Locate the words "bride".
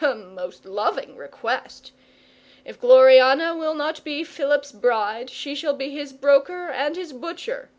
4.72-5.30